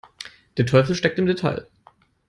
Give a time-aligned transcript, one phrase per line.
[0.57, 1.67] Der Teufel steckt im Detail.